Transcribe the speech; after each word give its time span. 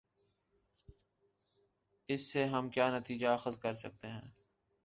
اس 2.09 2.21
سے 2.33 2.45
ہم 2.45 2.69
کیا 2.69 2.97
نتیجہ 2.97 3.27
اخذ 3.27 3.57
کر 3.57 3.73
سکتے 3.73 4.07
ہیں۔ 4.07 4.29